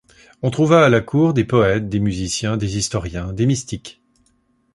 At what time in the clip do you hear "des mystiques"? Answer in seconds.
3.33-4.01